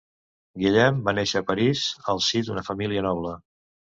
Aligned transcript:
Guillem 0.61 1.01
va 1.09 1.13
néixer 1.17 1.41
a 1.43 1.45
París, 1.51 1.83
el 2.15 2.23
si 2.29 2.43
d'una 2.47 2.65
família 2.71 3.07
noble. 3.09 3.37